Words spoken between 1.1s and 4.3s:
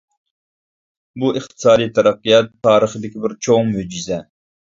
بۇ ئىقتىسادى تەرەققىيات تارىخىدىكى بىر چوڭ مۆجىزە.